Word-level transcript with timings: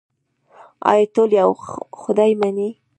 آیا 0.91 1.05
ټول 1.13 1.29
یو 1.41 1.51
خدای 2.01 2.31
مني؟ 2.41 2.69